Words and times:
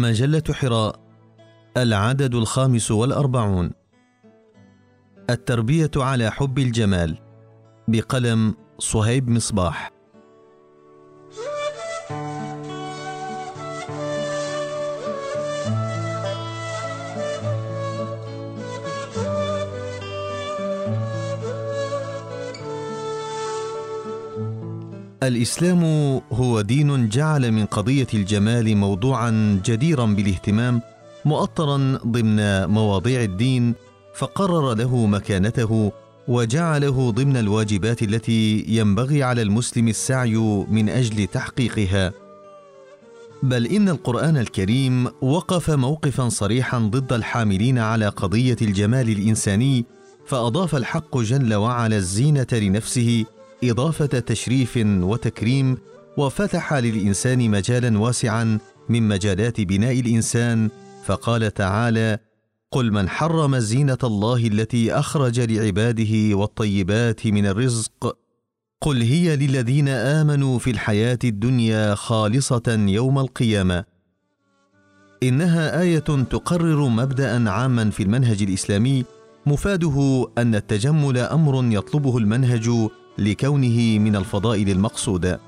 مجلة 0.00 0.42
حراء 0.50 1.00
العدد 1.76 2.34
الخامس 2.34 2.90
والأربعون. 2.90 3.70
التربية 5.30 5.90
على 5.96 6.30
حب 6.30 6.58
الجمال 6.58 7.18
بقلم 7.88 8.54
صهيب 8.78 9.28
مصباح. 9.28 9.97
الإسلام 25.28 25.82
هو 26.32 26.60
دين 26.60 27.08
جعل 27.08 27.52
من 27.52 27.66
قضية 27.66 28.06
الجمال 28.14 28.76
موضوعا 28.76 29.60
جديرا 29.64 30.06
بالاهتمام 30.06 30.80
مؤطرا 31.24 31.98
ضمن 32.06 32.66
مواضيع 32.66 33.22
الدين 33.22 33.74
فقرر 34.14 34.74
له 34.74 35.06
مكانته 35.06 35.92
وجعله 36.28 37.10
ضمن 37.10 37.36
الواجبات 37.36 38.02
التي 38.02 38.64
ينبغي 38.68 39.22
على 39.22 39.42
المسلم 39.42 39.88
السعي 39.88 40.36
من 40.70 40.88
أجل 40.88 41.26
تحقيقها. 41.26 42.12
بل 43.42 43.66
إن 43.66 43.88
القرآن 43.88 44.36
الكريم 44.36 45.08
وقف 45.22 45.70
موقفا 45.70 46.28
صريحا 46.28 46.78
ضد 46.78 47.12
الحاملين 47.12 47.78
على 47.78 48.08
قضية 48.08 48.56
الجمال 48.62 49.08
الإنساني 49.08 49.84
فأضاف 50.26 50.74
الحق 50.74 51.18
جل 51.18 51.54
وعلا 51.54 51.96
الزينة 51.96 52.46
لنفسه 52.52 53.24
إضافة 53.64 54.06
تشريف 54.06 54.78
وتكريم 54.86 55.76
وفتح 56.16 56.74
للإنسان 56.74 57.50
مجالا 57.50 57.98
واسعا 57.98 58.58
من 58.88 59.08
مجالات 59.08 59.60
بناء 59.60 60.00
الإنسان 60.00 60.70
فقال 61.04 61.54
تعالى 61.54 62.18
قل 62.70 62.92
من 62.92 63.08
حرم 63.08 63.58
زينة 63.58 63.98
الله 64.04 64.46
التي 64.46 64.92
أخرج 64.92 65.40
لعباده 65.40 66.36
والطيبات 66.36 67.26
من 67.26 67.46
الرزق 67.46 68.16
قل 68.80 69.02
هي 69.02 69.36
للذين 69.36 69.88
آمنوا 69.88 70.58
في 70.58 70.70
الحياة 70.70 71.18
الدنيا 71.24 71.94
خالصة 71.94 72.84
يوم 72.88 73.18
القيامة. 73.18 73.84
إنها 75.22 75.80
آية 75.80 75.98
تقرر 76.30 76.88
مبدا 76.88 77.50
عاما 77.50 77.90
في 77.90 78.02
المنهج 78.02 78.42
الإسلامي 78.42 79.04
مفاده 79.46 80.28
أن 80.38 80.54
التجمل 80.54 81.18
أمر 81.18 81.72
يطلبه 81.72 82.18
المنهج 82.18 82.70
لكونه 83.18 83.98
من 83.98 84.16
الفضائل 84.16 84.70
المقصوده 84.70 85.40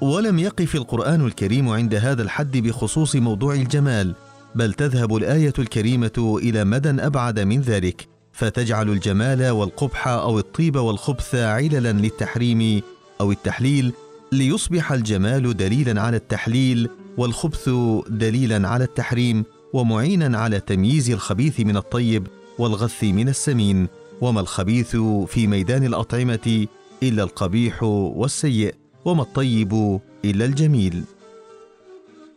ولم 0.00 0.38
يقف 0.38 0.74
القرآن 0.74 1.26
الكريم 1.26 1.68
عند 1.68 1.94
هذا 1.94 2.22
الحد 2.22 2.56
بخصوص 2.56 3.16
موضوع 3.16 3.54
الجمال 3.54 4.14
بل 4.54 4.72
تذهب 4.72 5.16
الآية 5.16 5.52
الكريمة 5.58 6.38
إلى 6.42 6.64
مدى 6.64 6.90
أبعد 6.90 7.40
من 7.40 7.60
ذلك 7.60 8.08
فتجعل 8.32 8.88
الجمال 8.88 9.50
والقبح 9.50 10.08
أو 10.08 10.38
الطيب 10.38 10.76
والخبث 10.76 11.34
عللا 11.34 11.92
للتحريم 11.92 12.82
أو 13.20 13.32
التحليل 13.32 13.92
ليصبح 14.32 14.92
الجمال 14.92 15.56
دليلا 15.56 16.02
على 16.02 16.16
التحليل 16.16 16.88
والخبث 17.16 17.70
دليلا 18.08 18.68
على 18.68 18.84
التحريم 18.84 19.44
ومعينا 19.72 20.38
على 20.38 20.60
تمييز 20.60 21.10
الخبيث 21.10 21.60
من 21.60 21.76
الطيب 21.76 22.26
والغث 22.58 23.04
من 23.04 23.28
السمين. 23.28 23.88
وما 24.20 24.40
الخبيث 24.40 24.96
في 25.26 25.46
ميدان 25.46 25.84
الأطعمة 25.84 26.66
إلا 27.02 27.22
القبيح 27.22 27.82
والسيء 27.82 28.74
وما 29.04 29.22
الطيب 29.22 30.00
إلا 30.24 30.44
الجميل. 30.44 31.04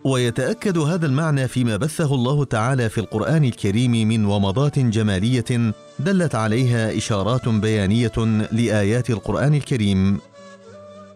ويتأكد 0.03 0.77
هذا 0.77 1.05
المعنى 1.05 1.47
فيما 1.47 1.77
بثه 1.77 2.15
الله 2.15 2.43
تعالى 2.43 2.89
في 2.89 2.97
القرآن 2.97 3.43
الكريم 3.43 3.91
من 3.91 4.25
ومضات 4.25 4.79
جمالية 4.79 5.73
دلت 5.99 6.35
عليها 6.35 6.97
إشارات 6.97 7.49
بيانية 7.49 8.17
لآيات 8.51 9.09
القرآن 9.09 9.53
الكريم. 9.53 10.19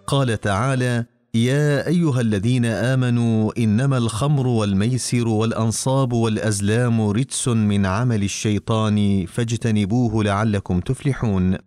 قال 0.07 0.41
تعالى 0.41 1.05
يا 1.35 1.87
أيها 1.87 2.21
الذين 2.21 2.65
آمنوا 2.65 3.51
إنما 3.57 3.97
الخمر 3.97 4.47
والميسر 4.47 5.27
والأنصاب 5.27 6.13
والأزلام 6.13 7.01
رجس 7.01 7.47
من 7.47 7.85
عمل 7.85 8.23
الشيطان 8.23 9.25
فاجتنبوه 9.25 10.23
لعلكم 10.23 10.79
تفلحون. 10.79 11.57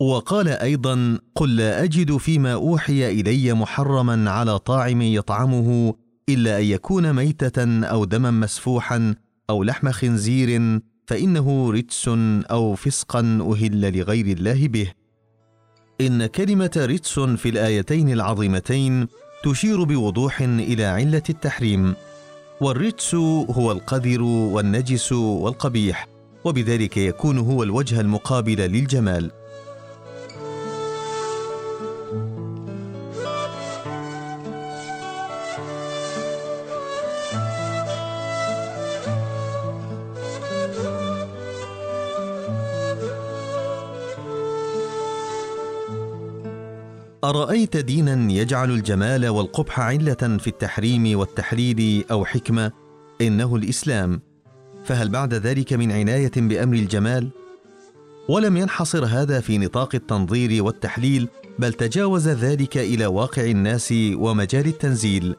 وقال 0.00 0.48
أيضا 0.48 1.18
قل 1.34 1.56
لا 1.56 1.82
أجد 1.82 2.16
فيما 2.16 2.52
أوحي 2.52 3.20
إلي 3.20 3.54
محرما 3.54 4.30
على 4.30 4.58
طاعم 4.58 5.02
يطعمه 5.02 5.94
إلا 6.28 6.58
أن 6.58 6.64
يكون 6.64 7.12
ميتة 7.12 7.84
أو 7.84 8.04
دما 8.04 8.30
مسفوحا 8.30 9.14
أو 9.50 9.62
لحم 9.62 9.90
خنزير 9.90 10.80
فإنه 11.06 11.70
رجس 11.70 12.08
أو 12.50 12.74
فسقا 12.74 13.20
أهل 13.52 13.98
لغير 13.98 14.26
الله 14.26 14.68
به. 14.68 15.05
إن 16.00 16.26
كلمة 16.26 16.70
رجس 16.76 17.18
في 17.20 17.48
الآيتين 17.48 18.12
العظيمتين 18.12 19.08
تشير 19.44 19.84
بوضوح 19.84 20.40
إلى 20.40 20.84
علة 20.84 21.22
التحريم. 21.30 21.94
والرجس 22.60 23.14
هو 23.50 23.72
القذر 23.72 24.22
والنجس 24.22 25.12
والقبيح 25.12 26.06
وبذلك 26.44 26.96
يكون 26.96 27.38
هو 27.38 27.62
الوجه 27.62 28.00
المقابل 28.00 28.56
للجمال. 28.56 29.30
أرأيت 47.24 47.76
دينا 47.76 48.32
يجعل 48.32 48.70
الجمال 48.70 49.28
والقبح 49.28 49.80
علة 49.80 50.14
في 50.14 50.46
التحريم 50.46 51.18
والتحليل 51.18 52.04
أو 52.10 52.24
حكمة؟ 52.24 52.72
إنه 53.20 53.56
الإسلام. 53.56 54.20
فهل 54.84 55.08
بعد 55.08 55.34
ذلك 55.34 55.72
من 55.72 55.92
عناية 55.92 56.30
بأمر 56.36 56.74
الجمال؟ 56.74 57.28
ولم 58.28 58.56
ينحصر 58.56 59.04
هذا 59.04 59.40
في 59.40 59.58
نطاق 59.58 59.94
التنظير 59.94 60.64
والتحليل 60.64 61.28
بل 61.58 61.72
تجاوز 61.72 62.28
ذلك 62.28 62.76
إلى 62.76 63.06
واقع 63.06 63.44
الناس 63.44 63.94
ومجال 64.14 64.66
التنزيل. 64.66 65.34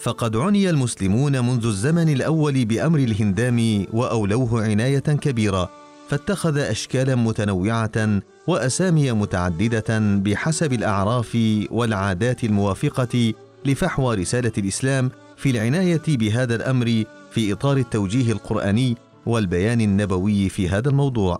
فقد 0.00 0.36
عني 0.36 0.70
المسلمون 0.70 1.40
منذ 1.46 1.66
الزمن 1.66 2.08
الأول 2.08 2.64
بأمر 2.64 2.98
الهندام 2.98 3.86
وأولوه 3.92 4.64
عناية 4.64 4.98
كبيرة. 4.98 5.79
فاتخذ 6.10 6.58
اشكالا 6.58 7.14
متنوعة 7.14 8.20
وأسامي 8.46 9.12
متعددة 9.12 9.98
بحسب 9.98 10.72
الأعراف 10.72 11.38
والعادات 11.70 12.44
الموافقة 12.44 13.34
لفحوى 13.64 14.16
رسالة 14.16 14.52
الإسلام 14.58 15.10
في 15.36 15.50
العناية 15.50 16.02
بهذا 16.08 16.54
الأمر 16.54 17.04
في 17.30 17.52
إطار 17.52 17.76
التوجيه 17.76 18.32
القرآني 18.32 18.96
والبيان 19.26 19.80
النبوي 19.80 20.48
في 20.48 20.68
هذا 20.68 20.88
الموضوع. 20.88 21.38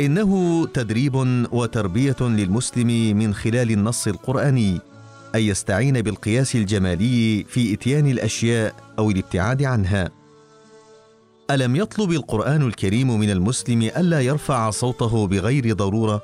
إنه 0.00 0.66
تدريب 0.66 1.14
وتربية 1.52 2.16
للمسلم 2.20 3.16
من 3.16 3.34
خلال 3.34 3.70
النص 3.70 4.06
القرآني 4.06 4.80
أن 5.34 5.40
يستعين 5.40 6.02
بالقياس 6.02 6.56
الجمالي 6.56 7.44
في 7.48 7.74
إتيان 7.74 8.06
الأشياء 8.06 8.74
أو 8.98 9.10
الابتعاد 9.10 9.62
عنها. 9.62 10.21
ألم 11.54 11.76
يطلب 11.76 12.12
القرآن 12.12 12.62
الكريم 12.62 13.18
من 13.20 13.30
المسلم 13.30 13.82
ألا 13.82 14.20
يرفع 14.20 14.70
صوته 14.70 15.26
بغير 15.26 15.72
ضرورة؟ 15.72 16.22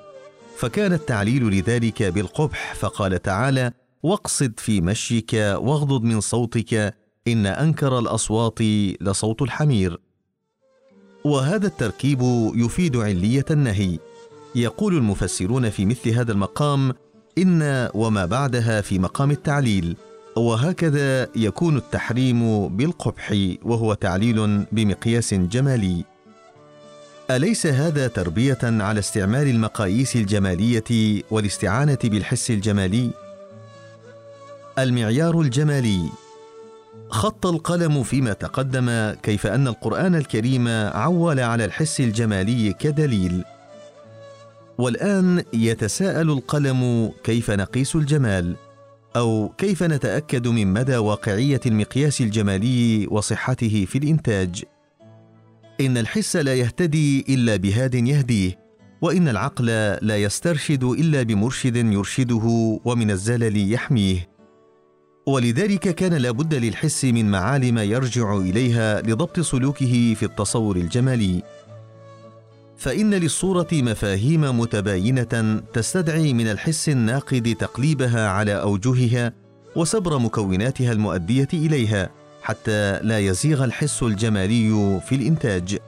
فكان 0.56 0.92
التعليل 0.92 1.50
لذلك 1.50 2.02
بالقبح 2.02 2.74
فقال 2.74 3.22
تعالى 3.22 3.72
واقصد 4.02 4.52
في 4.56 4.80
مشيك 4.80 5.32
واغضض 5.34 6.02
من 6.02 6.20
صوتك 6.20 6.94
إن 7.28 7.46
أنكر 7.46 7.98
الأصوات 7.98 8.62
لصوت 9.00 9.42
الحمير. 9.42 10.00
وهذا 11.24 11.66
التركيب 11.66 12.20
يفيد 12.54 12.96
علية 12.96 13.44
النهي. 13.50 13.98
يقول 14.54 14.96
المفسرون 14.96 15.70
في 15.70 15.86
مثل 15.86 16.10
هذا 16.10 16.32
المقام 16.32 16.92
إن 17.38 17.90
وما 17.94 18.26
بعدها 18.26 18.80
في 18.80 18.98
مقام 18.98 19.30
التعليل. 19.30 19.96
وهكذا 20.38 21.28
يكون 21.36 21.76
التحريم 21.76 22.68
بالقبح 22.68 23.34
وهو 23.62 23.94
تعليل 23.94 24.64
بمقياس 24.72 25.34
جمالي. 25.34 26.04
أليس 27.30 27.66
هذا 27.66 28.08
تربية 28.08 28.58
على 28.62 28.98
استعمال 28.98 29.48
المقاييس 29.48 30.16
الجمالية 30.16 31.22
والاستعانة 31.30 31.98
بالحس 32.04 32.50
الجمالي؟ 32.50 33.10
المعيار 34.78 35.40
الجمالي. 35.40 36.08
خط 37.10 37.46
القلم 37.46 38.02
فيما 38.02 38.32
تقدم 38.32 39.14
كيف 39.22 39.46
أن 39.46 39.68
القرآن 39.68 40.14
الكريم 40.14 40.68
عول 40.68 41.40
على 41.40 41.64
الحس 41.64 42.00
الجمالي 42.00 42.72
كدليل. 42.72 43.44
والآن 44.78 45.44
يتساءل 45.52 46.30
القلم 46.30 47.12
كيف 47.24 47.50
نقيس 47.50 47.96
الجمال؟ 47.96 48.56
أو 49.16 49.52
كيف 49.58 49.82
نتأكد 49.82 50.48
من 50.48 50.72
مدى 50.72 50.96
واقعية 50.96 51.60
المقياس 51.66 52.20
الجمالي 52.20 53.06
وصحته 53.10 53.84
في 53.84 53.98
الإنتاج؟ 53.98 54.64
إن 55.80 55.98
الحس 55.98 56.36
لا 56.36 56.54
يهتدي 56.54 57.24
إلا 57.28 57.56
بهاد 57.56 57.94
يهديه 57.94 58.58
وإن 59.02 59.28
العقل 59.28 59.66
لا 60.02 60.16
يسترشد 60.16 60.84
إلا 60.84 61.22
بمرشد 61.22 61.76
يرشده 61.76 62.78
ومن 62.84 63.10
الزلل 63.10 63.72
يحميه. 63.72 64.28
ولذلك 65.26 65.94
كان 65.94 66.14
لابد 66.14 66.54
للحس 66.54 67.04
من 67.04 67.30
معالم 67.30 67.78
يرجع 67.78 68.36
إليها 68.36 69.00
لضبط 69.00 69.40
سلوكه 69.40 70.14
في 70.14 70.22
التصور 70.22 70.76
الجمالي. 70.76 71.42
فإن 72.78 73.14
للصورة 73.14 73.68
مفاهيم 73.72 74.60
متباينة 74.60 75.62
تستدعي 75.72 76.32
من 76.32 76.46
الحس 76.50 76.88
الناقد 76.88 77.56
تقليبها 77.58 78.28
على 78.28 78.60
أوجهها 78.60 79.32
وسبر 79.76 80.18
مكوناتها 80.18 80.92
المؤدية 80.92 81.48
إليها 81.52 82.10
حتى 82.42 83.00
لا 83.02 83.18
يزيغ 83.18 83.64
الحس 83.64 84.02
الجمالي 84.02 85.00
في 85.00 85.14
الإنتاج. 85.14 85.78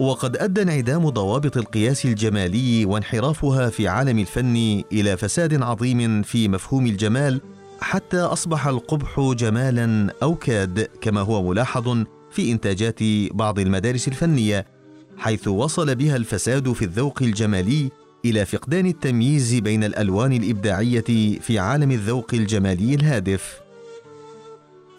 وقد 0.00 0.36
أدى 0.36 0.62
انعدام 0.62 1.08
ضوابط 1.08 1.56
القياس 1.56 2.04
الجمالي 2.04 2.84
وانحرافها 2.84 3.68
في 3.68 3.88
عالم 3.88 4.18
الفن 4.18 4.82
إلى 4.92 5.16
فساد 5.16 5.62
عظيم 5.62 6.22
في 6.22 6.48
مفهوم 6.48 6.86
الجمال 6.86 7.40
حتى 7.80 8.20
أصبح 8.20 8.66
القبح 8.66 9.20
جمالا 9.20 10.12
أو 10.22 10.34
كاد 10.34 10.88
كما 11.00 11.20
هو 11.20 11.50
ملاحظ 11.50 12.04
في 12.30 12.52
إنتاجات 12.52 12.98
بعض 13.32 13.58
المدارس 13.58 14.08
الفنية. 14.08 14.79
حيث 15.20 15.48
وصل 15.48 15.94
بها 15.94 16.16
الفساد 16.16 16.72
في 16.72 16.84
الذوق 16.84 17.22
الجمالي 17.22 17.90
إلى 18.24 18.46
فقدان 18.46 18.86
التمييز 18.86 19.54
بين 19.54 19.84
الألوان 19.84 20.32
الإبداعية 20.32 21.38
في 21.40 21.58
عالم 21.58 21.90
الذوق 21.90 22.34
الجمالي 22.34 22.94
الهادف. 22.94 23.60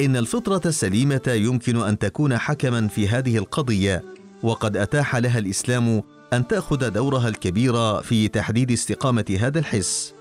إن 0.02 0.18
الفطرة 0.18 0.62
السليمة 0.66 1.22
يمكن 1.28 1.82
أن 1.82 2.00
تكون 2.00 2.38
حكما 2.38 2.88
في 2.88 3.08
هذه 3.08 3.38
القضية 3.38 4.04
وقد 4.44 4.78
أتاح 4.78 5.16
لها 5.16 5.40
الإسلام 5.40 6.04
أن 6.34 6.48
تأخذ 6.48 6.90
دورها 6.90 7.30
الكبير 7.30 8.02
في 8.02 8.28
تحديد 8.28 8.72
استقامة 8.72 9.38
هذا 9.40 9.60
الحس. 9.60 10.14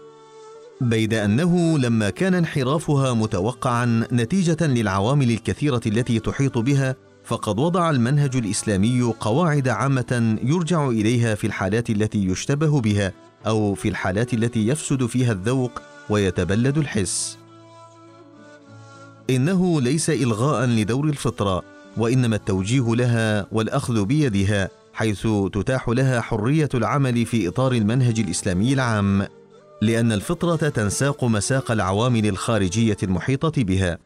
بيد 0.81 1.15
أنه 1.15 1.79
لما 1.79 2.11
كان 2.11 2.35
انحرافها 2.35 3.15
متوقعا 3.15 4.07
نتيجة 4.13 4.67
للعوامل 4.67 5.31
الكثيرة 5.31 5.81
التي 5.87 6.19
تحيط 6.19 6.59
بها 6.59 6.97
فقد 7.25 7.59
وضع 7.59 7.91
المنهج 7.91 8.37
الإسلامي 8.37 9.03
قواعد 9.21 9.69
عامة 9.69 10.39
يرجع 10.43 10.89
إليها 10.89 11.35
في 11.35 11.47
الحالات 11.47 11.91
التي 11.91 12.27
يشتبه 12.27 12.81
بها 12.81 13.13
أو 13.47 13.75
في 13.75 13.89
الحالات 13.89 14.35
التي 14.35 14.69
يفسد 14.69 15.07
فيها 15.07 15.33
الذوق 15.33 15.83
ويتبلد 16.11 16.79
الحس. 16.79 17.39
إنه 19.31 19.81
ليس 19.81 20.11
إلغاء 20.11 20.67
لدور 20.67 21.05
الفطرة 21.09 21.63
وإنما 21.97 22.37
التوجيه 22.37 22.95
لها 22.95 23.47
والأخذ 23.53 24.05
بيدها 24.05 24.69
حيث 24.93 25.27
تتاح 25.53 25.89
لها 25.89 26.21
حرية 26.21 26.69
العمل 26.75 27.27
في 27.27 27.49
إطار 27.49 27.73
المنهج 27.73 28.21
الإسلامي 28.21 28.73
العام 28.73 29.27
لأن 29.83 30.13
الفطرة 30.13 30.69
تنساق 30.69 31.25
مساق 31.25 31.71
العوامل 31.71 32.27
الخارجية 32.27 32.97
المحيطة 33.03 33.63
بها. 33.65 33.99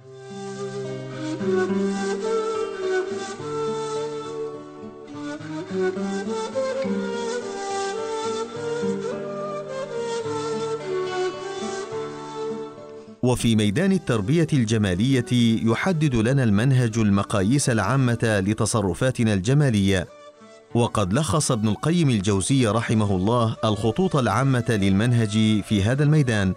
وفي 13.25 13.57
ميدان 13.57 13.93
التربية 13.93 14.47
الجمالية 14.53 15.27
يحدد 15.71 16.15
لنا 16.15 16.45
المنهج 16.45 16.99
المقاييس 16.99 17.71
العامة 17.71 18.43
لتصرفاتنا 18.47 19.35
الجمالية. 19.35 20.07
وقد 20.75 21.13
لخص 21.13 21.51
ابن 21.53 21.69
القيم 21.69 22.11
الجوزي 22.11 22.67
رحمه 22.67 23.17
الله 23.17 23.57
الخطوط 23.65 24.17
العامة 24.17 24.65
للمنهج 24.69 25.63
في 25.63 25.83
هذا 25.83 26.05
الميدان 26.05 26.55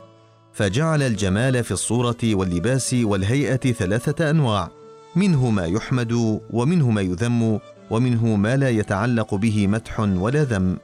فجعل 0.53 1.03
الجمال 1.03 1.63
في 1.63 1.71
الصورة 1.71 2.17
واللباس 2.23 2.95
والهيئة 3.03 3.71
ثلاثة 3.71 4.29
أنواع 4.29 4.69
منه 5.15 5.49
ما 5.49 5.65
يحمد 5.65 6.41
ومنه 6.49 6.91
ما 6.91 7.01
يذم 7.01 7.59
ومنه 7.89 8.35
ما 8.35 8.57
لا 8.57 8.69
يتعلق 8.69 9.35
به 9.35 9.67
مدح 9.67 9.99
ولا 9.99 10.43
ذم. 10.43 10.77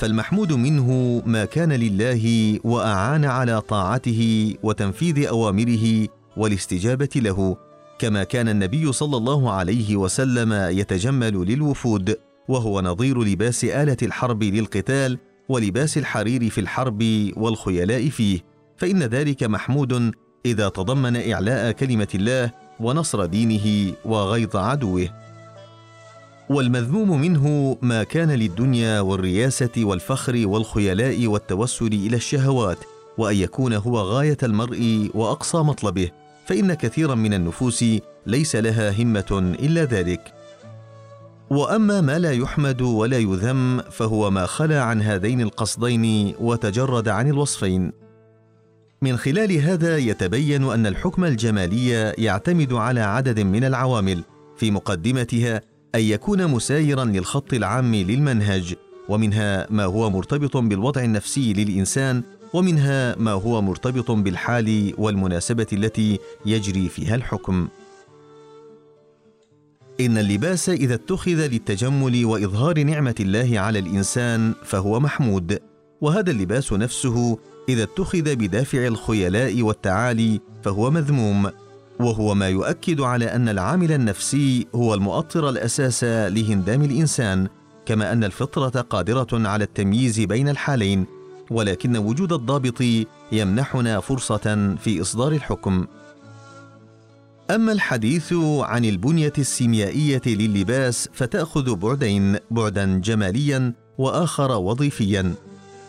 فالمحمود 0.00 0.52
منه 0.52 1.22
ما 1.26 1.44
كان 1.44 1.72
لله 1.72 2.58
وأعان 2.64 3.24
على 3.24 3.60
طاعته 3.60 4.54
وتنفيذ 4.62 5.26
أوامره 5.26 6.08
والاستجابة 6.36 7.08
له 7.16 7.56
كما 7.98 8.24
كان 8.24 8.48
النبي 8.48 8.92
صلى 8.92 9.16
الله 9.16 9.52
عليه 9.52 9.96
وسلم 9.96 10.52
يتجمل 10.78 11.34
للوفود 11.34 12.16
وهو 12.48 12.80
نظير 12.80 13.22
لباس 13.22 13.64
آلة 13.64 13.96
الحرب 14.02 14.42
للقتال 14.42 15.18
ولباس 15.48 15.98
الحرير 15.98 16.50
في 16.50 16.60
الحرب 16.60 17.30
والخيلاء 17.36 18.08
فيه. 18.08 18.40
فإن 18.76 19.02
ذلك 19.02 19.42
محمود 19.42 20.12
إذا 20.46 20.68
تضمن 20.68 21.32
إعلاء 21.32 21.72
كلمة 21.72 22.08
الله 22.14 22.50
ونصر 22.80 23.26
دينه 23.26 23.94
وغيظ 24.04 24.56
عدوه. 24.56 25.08
والمذموم 26.50 27.20
منه 27.20 27.76
ما 27.82 28.02
كان 28.02 28.30
للدنيا 28.30 29.00
والرياسة 29.00 29.70
والفخر 29.78 30.42
والخيلاء 30.46 31.26
والتوسل 31.26 31.86
إلى 31.86 32.16
الشهوات 32.16 32.78
وأن 33.18 33.36
يكون 33.36 33.72
هو 33.72 33.98
غاية 33.98 34.36
المرء 34.42 35.10
وأقصى 35.14 35.58
مطلبه 35.58 36.10
فإن 36.46 36.74
كثيرا 36.74 37.14
من 37.14 37.34
النفوس 37.34 37.84
ليس 38.26 38.56
لها 38.56 39.02
همة 39.02 39.54
إلا 39.60 39.84
ذلك. 39.84 40.34
وأما 41.50 42.00
ما 42.00 42.18
لا 42.18 42.32
يحمد 42.32 42.82
ولا 42.82 43.18
يذم 43.18 43.80
فهو 43.80 44.30
ما 44.30 44.46
خلا 44.46 44.82
عن 44.82 45.02
هذين 45.02 45.40
القصدين 45.40 46.34
وتجرد 46.40 47.08
عن 47.08 47.28
الوصفين. 47.28 47.92
من 49.02 49.16
خلال 49.16 49.52
هذا 49.52 49.96
يتبين 49.96 50.64
أن 50.64 50.86
الحكم 50.86 51.24
الجمالي 51.24 51.90
يعتمد 52.18 52.72
على 52.72 53.00
عدد 53.00 53.40
من 53.40 53.64
العوامل 53.64 54.22
في 54.56 54.70
مقدمتها 54.70 55.69
أن 55.94 56.00
يكون 56.00 56.46
مسايرا 56.46 57.04
للخط 57.04 57.54
العام 57.54 57.94
للمنهج 57.94 58.74
ومنها 59.08 59.66
ما 59.70 59.84
هو 59.84 60.10
مرتبط 60.10 60.56
بالوضع 60.56 61.04
النفسي 61.04 61.52
للإنسان 61.52 62.22
ومنها 62.54 63.16
ما 63.16 63.32
هو 63.32 63.62
مرتبط 63.62 64.10
بالحال 64.10 64.94
والمناسبة 64.98 65.66
التي 65.72 66.18
يجري 66.46 66.88
فيها 66.88 67.14
الحكم. 67.14 67.68
إن 70.00 70.18
اللباس 70.18 70.68
إذا 70.68 70.94
اتخذ 70.94 71.46
للتجمل 71.46 72.24
وإظهار 72.24 72.82
نعمة 72.82 73.14
الله 73.20 73.60
على 73.60 73.78
الإنسان 73.78 74.54
فهو 74.64 75.00
محمود 75.00 75.58
وهذا 76.00 76.30
اللباس 76.30 76.72
نفسه 76.72 77.38
إذا 77.68 77.82
اتخذ 77.82 78.36
بدافع 78.36 78.86
الخيلاء 78.86 79.62
والتعالي 79.62 80.40
فهو 80.62 80.90
مذموم. 80.90 81.50
وهو 82.00 82.34
ما 82.34 82.48
يؤكد 82.48 83.00
على 83.00 83.24
أن 83.24 83.48
العامل 83.48 83.92
النفسي 83.92 84.66
هو 84.74 84.94
المؤطر 84.94 85.48
الأساس 85.48 86.04
لهندام 86.04 86.82
الإنسان 86.82 87.48
كما 87.86 88.12
أن 88.12 88.24
الفطرة 88.24 88.80
قادرة 88.80 89.48
على 89.48 89.64
التمييز 89.64 90.20
بين 90.20 90.48
الحالين 90.48 91.06
ولكن 91.50 91.96
وجود 91.96 92.32
الضابط 92.32 92.82
يمنحنا 93.32 94.00
فرصة 94.00 94.76
في 94.80 95.00
إصدار 95.00 95.32
الحكم. 95.32 95.86
أما 97.50 97.72
الحديث 97.72 98.32
عن 98.60 98.84
البنية 98.84 99.32
السيميائية 99.38 100.22
للباس 100.26 101.08
فتأخذ 101.12 101.74
بعدين 101.74 102.36
بعدا 102.50 102.98
جماليا 102.98 103.72
وآخر 103.98 104.52
وظيفيا. 104.52 105.34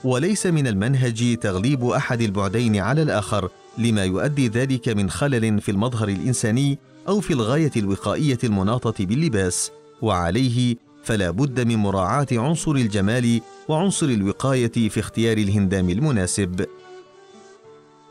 وليس 0.03 0.45
من 0.45 0.67
المنهج 0.67 1.37
تغليب 1.37 1.85
أحد 1.85 2.21
البعدين 2.21 2.77
على 2.77 3.01
الآخر 3.01 3.49
لما 3.77 4.03
يؤدي 4.03 4.47
ذلك 4.47 4.89
من 4.89 5.09
خلل 5.09 5.61
في 5.61 5.71
المظهر 5.71 6.09
الإنساني 6.09 6.79
أو 7.07 7.19
في 7.19 7.33
الغاية 7.33 7.71
الوقائية 7.77 8.37
المناطة 8.43 9.05
باللباس. 9.05 9.71
وعليه 10.01 10.75
فلا 11.03 11.31
بد 11.31 11.67
من 11.67 11.75
مراعاة 11.75 12.27
عنصر 12.31 12.71
الجمال 12.71 13.41
وعنصر 13.67 14.05
الوقاية 14.05 14.89
في 14.89 14.99
اختيار 14.99 15.37
الهندام 15.37 15.89
المناسب. 15.89 16.65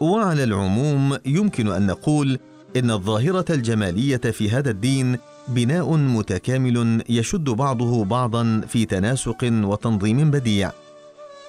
وعلى 0.00 0.44
العموم 0.44 1.18
يمكن 1.26 1.68
أن 1.68 1.86
نقول 1.86 2.38
إن 2.76 2.90
الظاهرة 2.90 3.44
الجمالية 3.50 4.16
في 4.16 4.50
هذا 4.50 4.70
الدين 4.70 5.18
بناء 5.48 5.96
متكامل 5.96 7.04
يشد 7.08 7.44
بعضه 7.44 8.04
بعضا 8.04 8.60
في 8.68 8.84
تناسق 8.84 9.44
وتنظيم 9.44 10.30
بديع. 10.30 10.72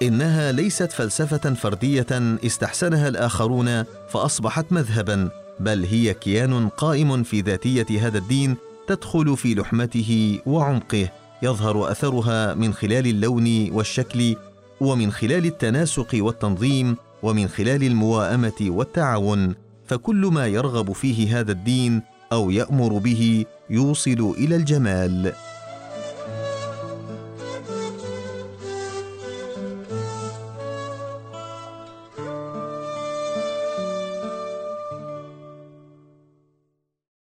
إنها 0.06 0.52
ليست 0.52 0.92
فلسفة 0.92 1.54
فردية 1.54 2.06
استحسنها 2.46 3.08
الآخرون 3.08 3.84
فأصبحت 4.08 4.72
مذهبا 4.72 5.30
بل 5.60 5.84
هي 5.84 6.14
كيان 6.14 6.68
قائم 6.68 7.22
في 7.22 7.40
ذاتية 7.40 8.06
هذا 8.06 8.18
الدين 8.18 8.56
تدخل 8.86 9.36
في 9.36 9.54
لحمته 9.54 10.38
وعمقه 10.46 11.08
يظهر 11.42 11.90
أثرها 11.90 12.54
من 12.54 12.74
خلال 12.74 13.06
اللون 13.06 13.70
والشكل 13.70 14.36
ومن 14.80 15.12
خلال 15.12 15.46
التناسق 15.46 16.08
والتنظيم 16.14 16.96
ومن 17.22 17.48
خلال 17.48 17.82
المواءمة 17.82 18.60
والتعاون. 18.60 19.54
فكل 19.86 20.26
ما 20.32 20.46
يرغب 20.46 20.92
فيه 20.92 21.40
هذا 21.40 21.52
الدين 21.52 22.02
أو 22.32 22.50
يأمر 22.50 22.98
به 22.98 23.44
يوصل 23.70 24.34
إلى 24.38 24.56
الجمال. 24.56 25.32